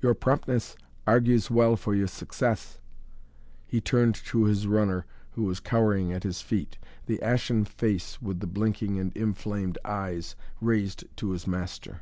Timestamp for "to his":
4.16-4.66, 11.18-11.46